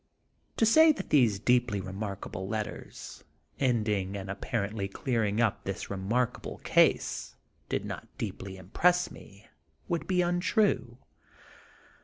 [0.57, 3.23] To say that these remarkable letters,
[3.59, 7.35] ending and apparently clearing up this re markable case,
[7.69, 9.45] did not deeply impress me,
[9.87, 10.97] would be untrue.